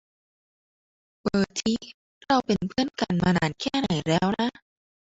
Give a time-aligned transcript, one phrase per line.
[1.21, 1.75] เบอร์ทิ
[2.23, 4.49] เราเป็นเพือนกันมานานแค่ไหนแล้วนะ?